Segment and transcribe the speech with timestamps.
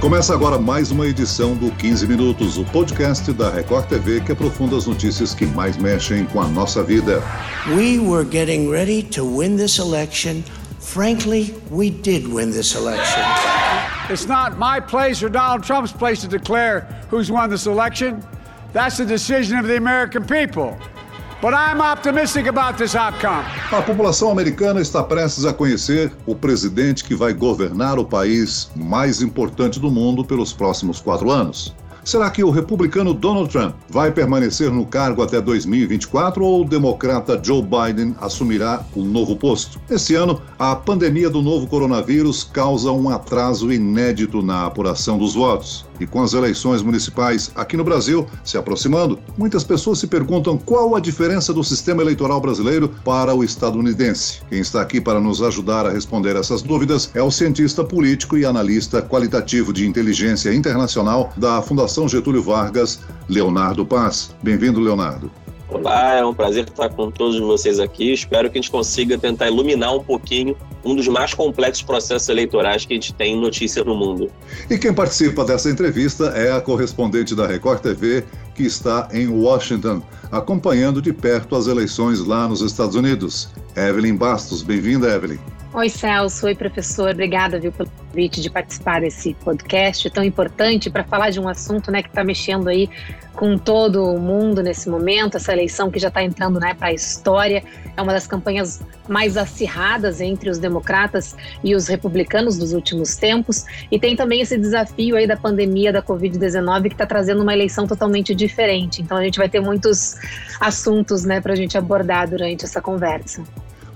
[0.00, 4.76] Começa agora mais uma edição do 15 Minutos, o podcast da Record TV que aprofunda
[4.76, 7.20] as notícias que mais mexem com a nossa vida.
[7.66, 10.44] We were getting ready to win this election.
[10.78, 13.24] Frankly, we did win this election.
[14.08, 18.22] It's not my place or Donald Trump's place to declare who's won this election.
[18.72, 20.78] That's the decision of the American people.
[21.40, 23.44] But I'm optimistic about this outcome.
[23.70, 29.22] A população americana está prestes a conhecer o presidente que vai governar o país mais
[29.22, 31.72] importante do mundo pelos próximos quatro anos.
[32.08, 37.38] Será que o republicano Donald Trump vai permanecer no cargo até 2024 ou o democrata
[37.44, 39.78] Joe Biden assumirá o novo posto?
[39.90, 45.86] Esse ano, a pandemia do novo coronavírus causa um atraso inédito na apuração dos votos.
[46.00, 50.96] E com as eleições municipais aqui no Brasil se aproximando, muitas pessoas se perguntam qual
[50.96, 54.40] a diferença do sistema eleitoral brasileiro para o estadunidense.
[54.48, 58.46] Quem está aqui para nos ajudar a responder essas dúvidas é o cientista político e
[58.46, 64.36] analista qualitativo de inteligência internacional da Fundação Getúlio Vargas, Leonardo Paz.
[64.42, 65.30] Bem-vindo, Leonardo.
[65.70, 68.12] Olá, é um prazer estar com todos vocês aqui.
[68.12, 72.86] Espero que a gente consiga tentar iluminar um pouquinho um dos mais complexos processos eleitorais
[72.86, 74.30] que a gente tem notícia no mundo.
[74.70, 78.24] E quem participa dessa entrevista é a correspondente da Record TV,
[78.54, 80.02] que está em Washington,
[80.32, 83.50] acompanhando de perto as eleições lá nos Estados Unidos.
[83.76, 85.38] Evelyn Bastos, bem-vinda, Evelyn.
[85.74, 86.46] Oi, Celso.
[86.46, 87.10] Oi, professor.
[87.10, 91.90] Obrigada, viu, pelo convite de participar desse podcast tão importante para falar de um assunto
[91.90, 92.88] né, que está mexendo aí
[93.34, 95.36] com todo o mundo nesse momento.
[95.36, 97.62] Essa eleição que já está entrando né, para a história
[97.94, 103.66] é uma das campanhas mais acirradas entre os democratas e os republicanos dos últimos tempos.
[103.90, 107.86] E tem também esse desafio aí da pandemia da Covid-19 que está trazendo uma eleição
[107.86, 109.02] totalmente diferente.
[109.02, 110.16] Então a gente vai ter muitos
[110.58, 113.44] assuntos né, para a gente abordar durante essa conversa.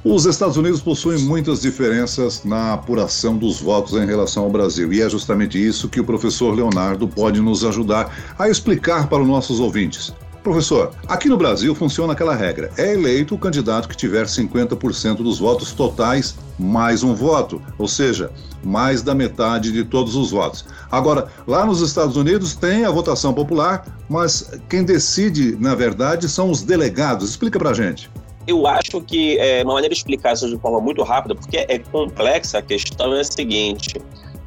[0.05, 5.00] Os Estados Unidos possuem muitas diferenças na apuração dos votos em relação ao Brasil, e
[5.00, 9.61] é justamente isso que o professor Leonardo pode nos ajudar a explicar para os nossos
[9.61, 10.12] ouvintes.
[10.42, 15.38] Professor, aqui no Brasil funciona aquela regra: é eleito o candidato que tiver 50% dos
[15.38, 18.28] votos totais mais um voto, ou seja,
[18.65, 20.65] mais da metade de todos os votos.
[20.91, 26.50] Agora, lá nos Estados Unidos tem a votação popular, mas quem decide, na verdade, são
[26.50, 27.31] os delegados.
[27.31, 28.10] Explica pra gente.
[28.47, 31.78] Eu acho que é, uma maneira de explicar isso de forma muito rápida, porque é
[31.78, 33.94] complexa, a questão é a seguinte.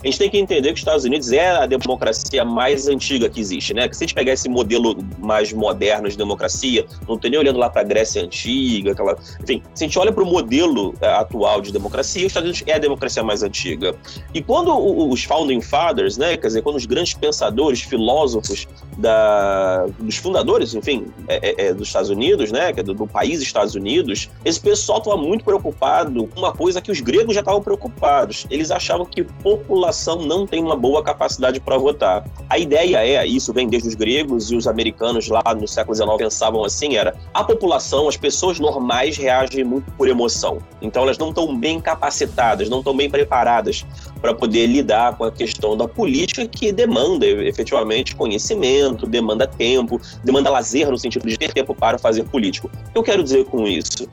[0.06, 3.40] A gente tem que entender que os Estados Unidos é a democracia mais antiga que
[3.40, 3.90] existe, né?
[3.90, 7.58] Que se a gente pegar esse modelo mais moderno de democracia, não estou nem olhando
[7.58, 9.18] lá para a Grécia Antiga, aquela.
[9.42, 12.68] Enfim, se a gente olha para o modelo é, atual de democracia, os Estados Unidos
[12.68, 13.96] é a democracia mais antiga.
[14.32, 16.38] E quando os Founding Fathers, né?
[16.38, 18.68] Quer dizer, quando os grandes pensadores, filósofos
[19.00, 22.72] da, dos fundadores, enfim, é, é, é dos Estados Unidos, né?
[22.74, 27.02] Do, do país Estados Unidos, esse pessoal estava muito preocupado com uma coisa que os
[27.02, 28.46] gregos já estavam preocupados.
[28.52, 32.25] Eles achavam que população população não tem uma boa capacidade para votar.
[32.50, 36.17] A ideia é, isso vem desde os gregos e os americanos lá no século XIX
[36.17, 40.59] pensavam assim, era a população, as pessoas normais reagem muito por emoção.
[40.81, 43.85] Então elas não estão bem capacitadas, não estão bem preparadas
[44.22, 50.50] para poder lidar com a questão da política que demanda efetivamente conhecimento, demanda tempo, demanda
[50.50, 52.69] lazer no sentido de ter tempo para fazer político.
[52.94, 54.09] Eu quero dizer com isso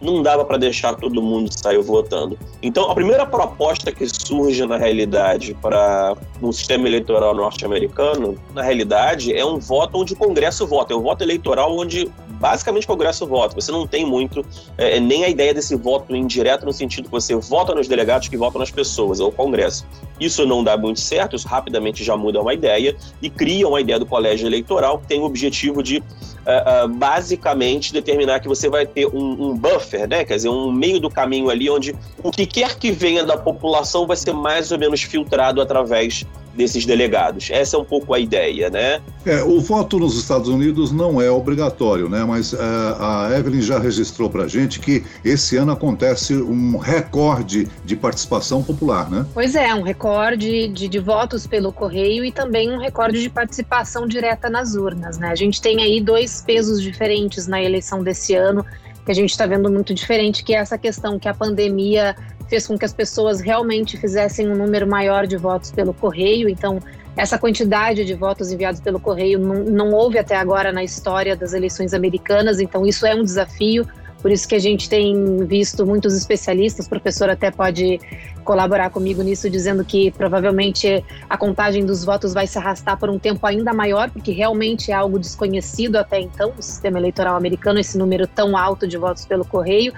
[0.00, 2.38] não dava para deixar todo mundo sair votando.
[2.62, 9.34] Então, a primeira proposta que surge na realidade para um sistema eleitoral norte-americano, na realidade,
[9.34, 12.10] é um voto onde o Congresso vota, é um voto eleitoral onde
[12.44, 13.54] basicamente o Congresso vota.
[13.54, 14.44] Você não tem muito
[14.76, 18.36] é, nem a ideia desse voto indireto no sentido que você vota nos delegados que
[18.36, 19.86] votam nas pessoas, é o Congresso.
[20.20, 23.98] Isso não dá muito certo, isso rapidamente já muda uma ideia e cria uma ideia
[23.98, 28.84] do colégio eleitoral que tem o objetivo de uh, uh, basicamente determinar que você vai
[28.84, 30.22] ter um, um, buffer, né?
[30.22, 34.06] Quer dizer, um meio do caminho ali onde o que quer que venha da população
[34.06, 36.26] vai ser mais ou menos filtrado através
[36.56, 37.50] desses delegados.
[37.50, 39.00] Essa é um pouco a ideia, né?
[39.26, 42.24] É, o voto nos Estados Unidos não é obrigatório, né?
[42.24, 47.96] Mas uh, a Evelyn já registrou para gente que esse ano acontece um recorde de
[47.96, 49.26] participação popular, né?
[49.34, 54.06] Pois é, um recorde de, de votos pelo correio e também um recorde de participação
[54.06, 55.28] direta nas urnas, né?
[55.28, 58.64] A gente tem aí dois pesos diferentes na eleição desse ano
[59.04, 62.16] que a gente está vendo muito diferente, que é essa questão que a pandemia
[62.48, 66.48] fez com que as pessoas realmente fizessem um número maior de votos pelo correio.
[66.48, 66.78] Então,
[67.16, 71.52] essa quantidade de votos enviados pelo correio não, não houve até agora na história das
[71.52, 72.60] eleições americanas.
[72.60, 73.86] Então, isso é um desafio.
[74.24, 78.00] Por isso que a gente tem visto muitos especialistas, o professor até pode
[78.42, 83.18] colaborar comigo nisso, dizendo que provavelmente a contagem dos votos vai se arrastar por um
[83.18, 87.98] tempo ainda maior, porque realmente é algo desconhecido até então, o sistema eleitoral americano, esse
[87.98, 89.92] número tão alto de votos pelo correio.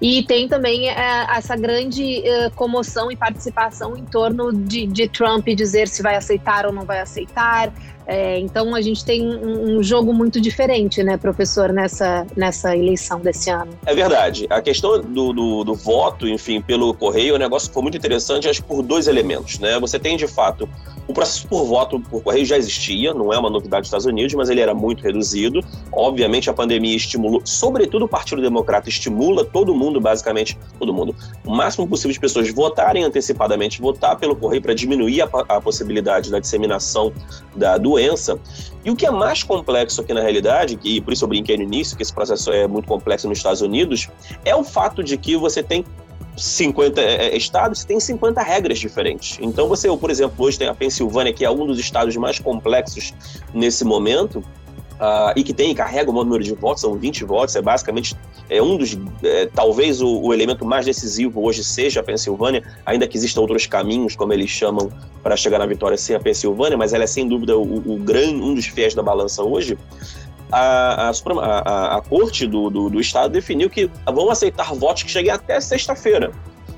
[0.00, 5.46] E tem também é, essa grande é, comoção e participação em torno de, de, Trump
[5.48, 7.70] dizer se vai aceitar ou não vai aceitar.
[8.06, 13.50] É, então a gente tem um, jogo muito diferente, né, professor, nessa, nessa eleição desse
[13.50, 13.72] ano.
[13.84, 14.46] É verdade.
[14.48, 18.62] A questão do, do, do voto, enfim, pelo correio, um negócio foi muito interessante, acho
[18.62, 19.58] por dois elementos.
[19.58, 19.78] Né?
[19.80, 20.68] Você tem, de fato,
[21.08, 24.34] o processo por voto por correio já existia, não é uma novidade dos Estados Unidos,
[24.34, 25.60] mas ele era muito reduzido.
[25.92, 31.14] Obviamente, a pandemia estimulou, sobretudo o Partido Democrata, estimula todo mundo, basicamente, todo mundo,
[31.44, 36.30] o máximo possível de pessoas votarem antecipadamente, votar pelo correio para diminuir a, a, possibilidade
[36.30, 37.12] da disseminação
[37.54, 38.38] da doença.
[38.84, 41.62] E o que é mais complexo aqui na realidade, que por isso eu brinquei no
[41.62, 44.08] início, que esse processo é muito complexo nos Estados Unidos,
[44.44, 45.84] é o fato de que você tem
[46.36, 49.38] 50 é, é, estados, tem 50 regras diferentes.
[49.40, 53.14] Então você, por exemplo, hoje tem a Pensilvânia, que é um dos estados mais complexos
[53.54, 54.44] nesse momento,
[55.00, 58.16] uh, e que tem, carrega o maior número de votos, são 20 votos, é basicamente
[58.48, 63.06] é um dos, é, talvez o, o, elemento mais decisivo hoje seja a Pensilvânia, ainda
[63.08, 64.90] que existam outros caminhos, como eles chamam,
[65.22, 68.40] para chegar na vitória sem a Pensilvânia, mas ela é sem dúvida o, o grande,
[68.40, 69.76] um dos fiéis da balança hoje
[70.50, 75.10] a, a, a, a corte do, do, do, Estado definiu que vão aceitar votos que
[75.10, 76.30] cheguem até sexta-feira.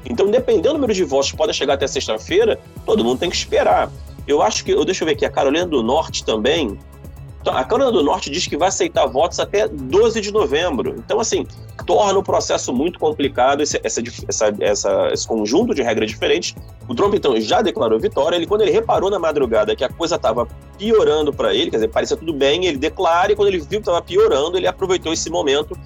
[0.04, 3.36] Então, dependendo do número de votos que podem chegar até sexta-feira, todo mundo tem que
[3.36, 3.90] esperar.
[4.26, 6.78] Eu acho que, deixa eu ver aqui, a Carolina do Norte também
[7.50, 10.94] a Câmara do Norte diz que vai aceitar votos até 12 de novembro.
[10.98, 11.46] Então, assim,
[11.86, 16.54] torna o processo muito complicado, esse, essa, essa, essa, esse conjunto de regras diferentes.
[16.88, 18.36] O Trump, então, já declarou vitória.
[18.36, 20.46] Ele, quando ele reparou na madrugada que a coisa estava
[20.76, 23.76] piorando para ele, quer dizer, parecia tudo bem, ele declara, e quando ele viu que
[23.76, 25.78] estava piorando, ele aproveitou esse momento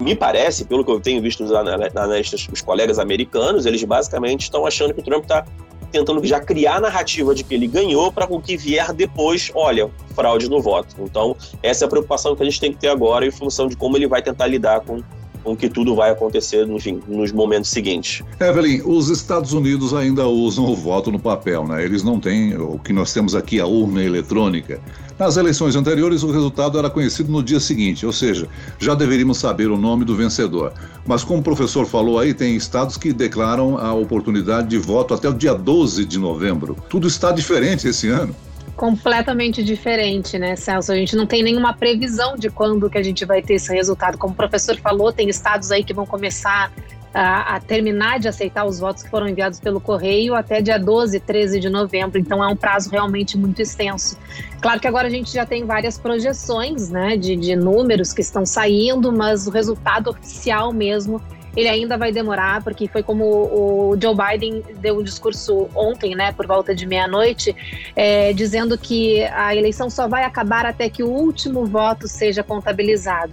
[0.00, 4.66] me parece, pelo que eu tenho visto dos analistas, os colegas americanos, eles basicamente estão
[4.66, 5.44] achando que o Trump está
[5.92, 9.90] tentando já criar a narrativa de que ele ganhou para o que vier depois, olha,
[10.14, 10.96] fraude no voto.
[10.98, 13.76] Então, essa é a preocupação que a gente tem que ter agora em função de
[13.76, 15.02] como ele vai tentar lidar com
[15.42, 18.22] com que tudo vai acontecer, enfim, nos momentos seguintes.
[18.40, 21.84] Evelyn, os Estados Unidos ainda usam o voto no papel, né?
[21.84, 24.80] Eles não têm o que nós temos aqui, a urna eletrônica.
[25.18, 28.48] Nas eleições anteriores, o resultado era conhecido no dia seguinte, ou seja,
[28.78, 30.72] já deveríamos saber o nome do vencedor.
[31.06, 35.28] Mas, como o professor falou aí, tem estados que declaram a oportunidade de voto até
[35.28, 36.76] o dia 12 de novembro.
[36.88, 38.34] Tudo está diferente esse ano
[38.76, 40.90] completamente diferente, né, Celso?
[40.90, 44.18] A gente não tem nenhuma previsão de quando que a gente vai ter esse resultado.
[44.18, 46.72] Como o professor falou, tem estados aí que vão começar
[47.14, 51.20] a, a, terminar de aceitar os votos que foram enviados pelo correio até dia 12,
[51.20, 52.18] 13 de novembro.
[52.18, 54.16] Então é um prazo realmente muito extenso.
[54.60, 58.46] Claro que agora a gente já tem várias projeções, né, de, de números que estão
[58.46, 61.20] saindo, mas o resultado oficial mesmo
[61.56, 66.32] ele ainda vai demorar, porque foi como o Joe Biden deu um discurso ontem, né,
[66.32, 67.54] por volta de meia-noite,
[67.94, 73.32] é, dizendo que a eleição só vai acabar até que o último voto seja contabilizado.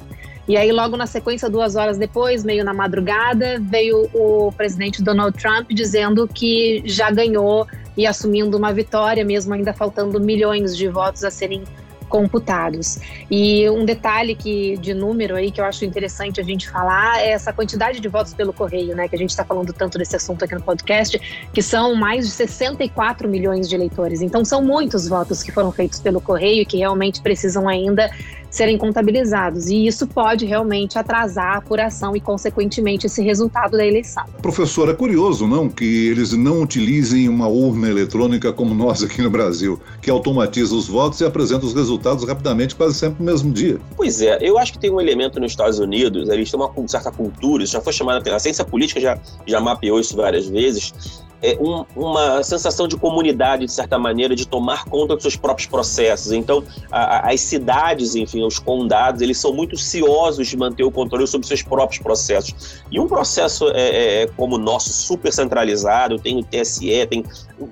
[0.49, 5.37] E aí, logo na sequência, duas horas depois, meio na madrugada, veio o presidente Donald
[5.37, 11.23] Trump dizendo que já ganhou e assumindo uma vitória, mesmo ainda faltando milhões de votos
[11.23, 11.63] a serem
[12.09, 12.97] computados.
[13.29, 17.29] E um detalhe que de número aí que eu acho interessante a gente falar é
[17.29, 19.07] essa quantidade de votos pelo correio, né?
[19.07, 21.21] Que a gente está falando tanto desse assunto aqui no podcast,
[21.53, 24.21] que são mais de 64 milhões de eleitores.
[24.21, 28.09] Então são muitos votos que foram feitos pelo correio que realmente precisam ainda
[28.49, 29.69] serem contabilizados.
[29.69, 34.23] E isso pode realmente atrasar a apuração e, consequentemente, esse resultado da eleição.
[34.41, 39.29] Professor, é curioso, não, que eles não utilizem uma urna eletrônica como nós aqui no
[39.29, 43.79] Brasil, que automatiza os votos e apresenta os resultados rapidamente, quase sempre no mesmo dia.
[43.95, 47.11] Pois é, eu acho que tem um elemento nos Estados Unidos, eles têm uma certa
[47.11, 50.94] cultura, isso já foi chamado, a ciência política já, já mapeou isso várias vezes,
[51.41, 55.67] é, um, uma sensação de comunidade, de certa maneira, de tomar conta dos seus próprios
[55.67, 56.31] processos.
[56.31, 60.91] Então, a, a, as cidades, enfim, os condados, eles são muito ciosos de manter o
[60.91, 62.83] controle sobre seus próprios processos.
[62.91, 67.23] E um processo é, é, é como o nosso, super centralizado, tem o TSE, tem,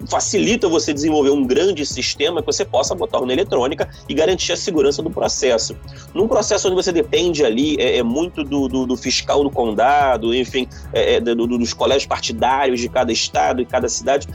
[0.10, 4.58] facilita você desenvolver um grande sistema que você possa botar na eletrônica e garantir a
[4.58, 5.76] segurança do processo.
[6.14, 10.34] Num processo onde você depende ali é, é muito do, do, do, fiscal do condado,
[10.34, 14.28] enfim, é, do, dos colégios partidários de cada estado, estado e cada cidade,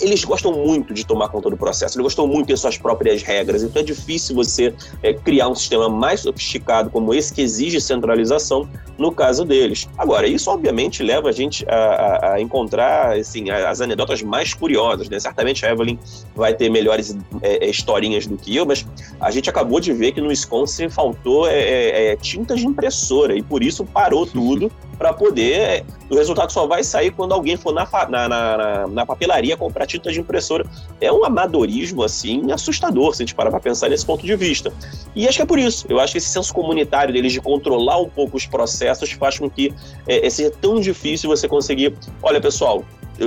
[0.00, 3.22] eles gostam muito de tomar conta do processo, eles gostam muito de ter suas próprias
[3.22, 7.80] regras, então é difícil você é, criar um sistema mais sofisticado como esse que exige
[7.80, 9.88] centralização no caso deles.
[9.98, 15.08] Agora, isso obviamente leva a gente a, a, a encontrar assim, as anedotas mais curiosas,
[15.08, 15.18] né?
[15.18, 15.98] Certamente a Evelyn
[16.34, 18.86] vai ter melhores é, é, historinhas do que eu, mas
[19.20, 23.36] a gente acabou de ver que no Wisconsin faltou é, é, é tinta de impressora
[23.36, 25.84] e por isso parou tudo para poder.
[26.10, 30.12] O resultado só vai sair quando alguém for na, na, na, na papelaria comprar tinta
[30.12, 30.66] de impressora.
[31.00, 34.70] É um amadorismo, assim, assustador, se a gente parar para pensar nesse ponto de vista.
[35.14, 35.86] E acho que é por isso.
[35.88, 39.48] Eu acho que esse senso comunitário deles de controlar um pouco os processos faz com
[39.48, 39.72] que
[40.06, 41.94] é, seja tão difícil você conseguir.
[42.22, 42.84] Olha, pessoal,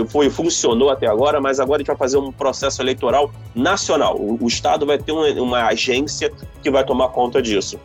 [0.08, 4.18] foi, funcionou até agora, mas agora a gente vai fazer um processo eleitoral nacional.
[4.18, 6.32] O, o Estado vai ter uma, uma, agência
[6.62, 7.80] que vai tomar conta disso.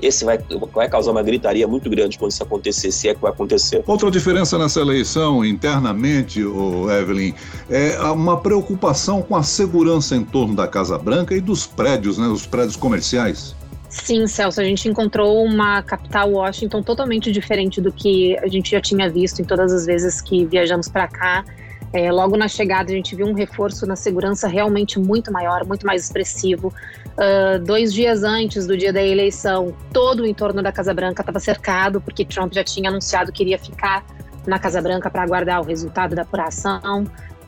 [0.00, 0.38] Esse vai,
[0.72, 3.84] vai causar uma gritaria muito grande quando isso acontecer, se é que vai acontecer.
[3.86, 7.34] Outra diferença nessa eleição, internamente, o Evelyn,
[7.68, 12.26] é uma preocupação com a segurança em torno da Casa Branca e dos prédios, né,
[12.26, 13.54] os prédios comerciais.
[13.92, 18.80] Sim, Celso, a gente encontrou uma capital Washington totalmente diferente do que a gente já
[18.80, 21.44] tinha visto em todas as vezes que viajamos para cá.
[21.92, 25.86] É, logo na chegada, a gente viu um reforço na segurança realmente muito maior, muito
[25.86, 26.72] mais expressivo.
[27.08, 31.38] Uh, dois dias antes do dia da eleição, todo o entorno da Casa Branca estava
[31.38, 34.06] cercado, porque Trump já tinha anunciado que iria ficar
[34.46, 37.04] na Casa Branca para aguardar o resultado da apuração.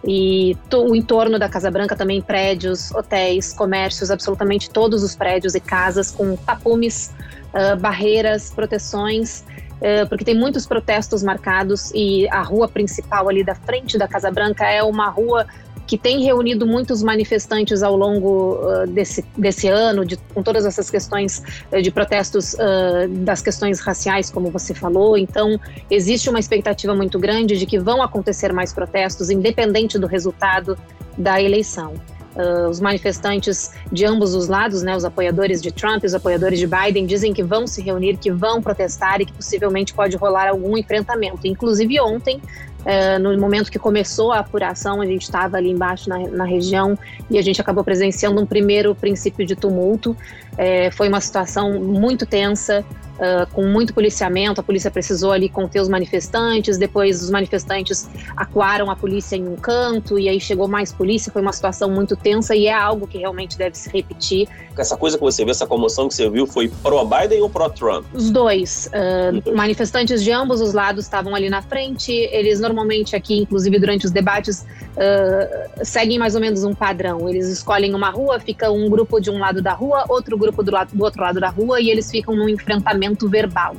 [0.07, 5.61] E o entorno da Casa Branca também prédios, hotéis, comércios, absolutamente todos os prédios e
[5.61, 7.11] casas com tapumes,
[7.55, 9.45] uh, barreiras, proteções,
[9.81, 14.31] uh, porque tem muitos protestos marcados e a rua principal ali da frente da Casa
[14.31, 15.47] Branca é uma rua
[15.87, 20.91] que tem reunido muitos manifestantes ao longo uh, desse, desse ano, de, com todas essas
[20.91, 25.17] questões uh, de protestos uh, das questões raciais, como você falou.
[25.17, 25.61] Então,
[25.91, 30.79] existe uma expectativa muito grande de que vão acontecer mais protestos, independente do resultado
[31.17, 31.95] da eleição.
[32.35, 36.59] Uh, os manifestantes de ambos os lados, né, os apoiadores de Trump e os apoiadores
[36.59, 40.49] de Biden, dizem que vão se reunir, que vão protestar e que possivelmente pode rolar
[40.49, 41.47] algum enfrentamento.
[41.47, 42.43] Inclusive ontem,
[42.85, 46.99] uh, no momento que começou a apuração, a gente estava ali embaixo na, na, região
[47.31, 50.17] e a gente acabou presenciando um primeiro princípio de tumulto.
[50.53, 52.85] Uh, foi uma situação muito tensa.
[53.15, 58.91] Uh, com muito policiamento, a polícia precisou ali conter os manifestantes, depois os manifestantes acuaram
[58.91, 62.57] a polícia em um canto, e aí chegou mais polícia, foi uma situação muito tensa
[62.57, 64.49] e é algo que realmente deve se repetir.
[64.77, 68.05] Essa coisa que você viu, essa comoção que você viu, foi pró-Biden ou pró-Trump?
[68.13, 68.91] Os dois.
[68.91, 74.07] Uh, manifestantes de ambos os lados estavam ali na frente, eles normalmente aqui, inclusive durante
[74.07, 74.67] os debates,
[74.97, 77.29] uh, seguem mais ou menos um padrão.
[77.29, 80.73] Eles escolhem uma rua, fica um grupo de um lado da rua, outro grupo do,
[80.73, 83.77] lado, do outro lado da rua, e eles ficam num enfrentamento verbal.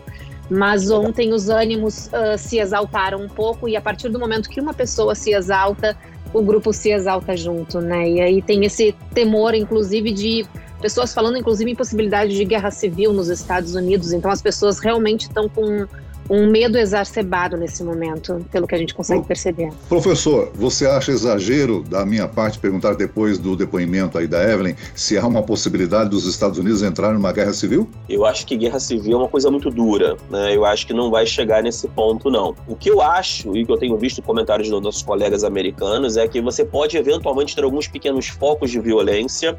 [0.49, 4.61] Mas ontem os ânimos uh, se exaltaram um pouco e a partir do momento que
[4.61, 5.97] uma pessoa se exalta,
[6.33, 8.09] o grupo se exalta junto, né?
[8.09, 10.45] E aí tem esse temor, inclusive, de
[10.81, 14.11] pessoas falando, inclusive, em possibilidade de guerra civil nos Estados Unidos.
[14.11, 15.87] Então as pessoas realmente estão com
[16.29, 19.69] um medo exacerbado nesse momento, pelo que a gente consegue perceber.
[19.87, 25.17] Professor, você acha exagero da minha parte perguntar depois do depoimento aí da Evelyn se
[25.17, 27.89] há uma possibilidade dos Estados Unidos entrarem numa guerra civil?
[28.09, 30.55] Eu acho que guerra civil é uma coisa muito dura, né?
[30.55, 32.55] Eu acho que não vai chegar nesse ponto, não.
[32.67, 36.27] O que eu acho, e que eu tenho visto comentários dos nossos colegas americanos, é
[36.27, 39.55] que você pode eventualmente ter alguns pequenos focos de violência,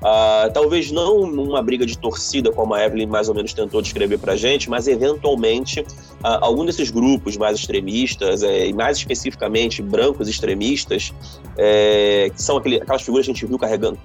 [0.00, 4.16] Uh, talvez não uma briga de torcida, como a Evelyn mais ou menos tentou descrever
[4.16, 5.84] para gente, mas eventualmente
[6.24, 11.12] uh, algum desses grupos mais extremistas, é, e mais especificamente brancos extremistas,
[11.56, 13.98] é, que são aquele, aquelas figuras que a gente viu carregando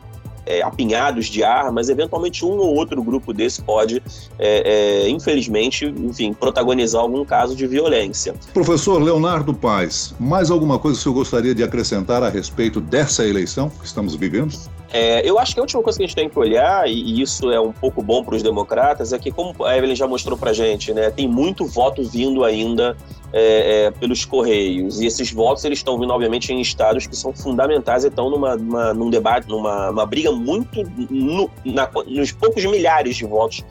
[0.45, 4.01] é, apinhados de armas, eventualmente um ou outro grupo desse pode,
[4.37, 8.35] é, é, infelizmente, enfim, protagonizar algum caso de violência.
[8.53, 13.25] Professor Leonardo Paz, mais alguma coisa que o senhor gostaria de acrescentar a respeito dessa
[13.25, 14.55] eleição que estamos vivendo?
[14.91, 17.51] É, eu acho que a última coisa que a gente tem que olhar, e isso
[17.51, 20.53] é um pouco bom para os democratas, é que, como a Evelyn já mostrou para
[20.53, 22.95] gente, né, tem muito voto vindo ainda
[23.33, 25.01] é, é, pelos Correios.
[25.01, 28.55] E esses votos eles estão vindo, obviamente, em estados que são fundamentais e estão numa,
[28.55, 33.63] numa, num debate, numa uma briga muito no, na, nos poucos milhares de votos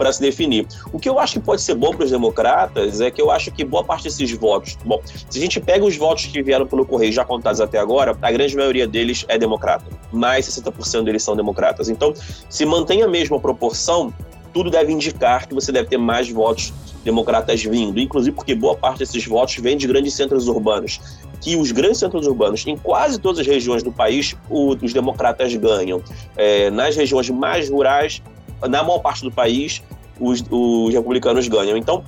[0.00, 0.66] para se definir.
[0.94, 3.50] O que eu acho que pode ser bom para os democratas é que eu acho
[3.50, 6.86] que boa parte desses votos, bom, se a gente pega os votos que vieram pelo
[6.86, 9.84] Correio já contados até agora, a grande maioria deles é democrata.
[10.10, 11.90] Mais 60% deles são democratas.
[11.90, 12.14] Então,
[12.48, 14.10] se mantém a mesma proporção,
[14.54, 16.72] tudo deve indicar que você deve ter mais votos
[17.04, 20.98] democratas vindo, inclusive porque boa parte desses votos vem de grandes centros urbanos,
[21.42, 26.02] que os grandes centros urbanos, em quase todas as regiões do país, os democratas ganham.
[26.36, 28.22] É, nas regiões mais rurais,
[28.68, 29.82] na maior parte do país,
[30.18, 31.76] os, os republicanos ganham.
[31.76, 32.04] Então,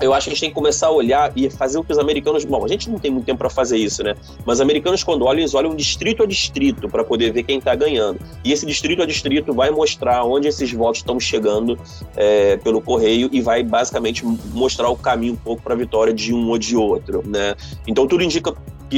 [0.00, 1.98] eu acho que a gente tem que começar a olhar e fazer o que os
[1.98, 2.44] americanos.
[2.44, 4.14] Bom, a gente não tem muito tempo para fazer isso, né?
[4.44, 7.74] Mas os americanos, quando olham, eles olham distrito a distrito para poder ver quem está
[7.74, 8.18] ganhando.
[8.44, 11.78] E esse distrito a distrito vai mostrar onde esses votos estão chegando
[12.16, 16.34] é, pelo correio e vai basicamente mostrar o caminho um pouco para a vitória de
[16.34, 17.54] um ou de outro, né?
[17.86, 18.52] Então tudo indica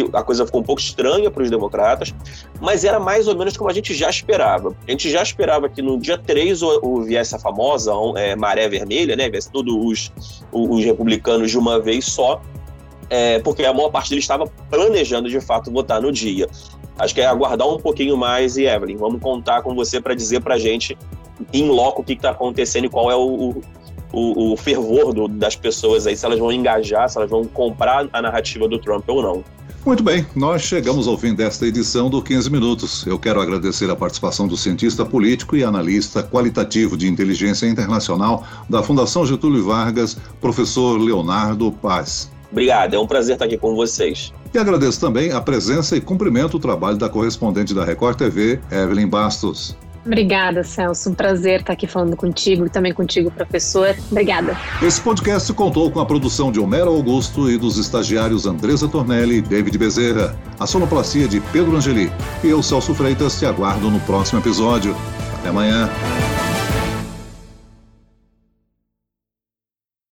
[0.04, 2.14] que a coisa ficou um pouco estranha para os democratas,
[2.60, 4.74] mas era mais ou menos como a gente já esperava.
[4.86, 8.68] A gente já esperava que no dia 3 o, o viesse a famosa é, maré
[8.68, 9.28] vermelha, né?
[9.30, 10.12] Viesse todos os,
[10.52, 12.40] os republicanos de uma vez só,
[13.08, 16.48] é, porque a maior parte deles estava planejando de fato votar no dia.
[16.98, 20.40] Acho que é aguardar um pouquinho mais e Evelyn, vamos contar com você para dizer
[20.40, 20.96] para a gente
[21.52, 23.60] em loco o que está acontecendo e qual é o,
[24.12, 28.08] o, o fervor do, das pessoas aí, se elas vão engajar, se elas vão comprar
[28.12, 29.44] a narrativa do Trump ou não.
[29.86, 33.06] Muito bem, nós chegamos ao fim desta edição do 15 Minutos.
[33.06, 38.82] Eu quero agradecer a participação do cientista político e analista qualitativo de inteligência internacional da
[38.82, 42.28] Fundação Getúlio Vargas, professor Leonardo Paz.
[42.50, 44.32] Obrigado, é um prazer estar aqui com vocês.
[44.52, 49.06] E agradeço também a presença e cumprimento o trabalho da correspondente da Record TV, Evelyn
[49.06, 49.76] Bastos.
[50.06, 51.10] Obrigada, Celso.
[51.10, 53.94] Um prazer estar aqui falando contigo e também contigo, professor.
[54.10, 54.56] Obrigada.
[54.80, 59.42] Esse podcast contou com a produção de Homero Augusto e dos estagiários Andresa Tornelli e
[59.42, 62.10] David Bezerra, a sonoplastia de Pedro Angeli.
[62.44, 64.96] E eu, Celso Freitas, te aguardo no próximo episódio.
[65.40, 65.90] Até amanhã.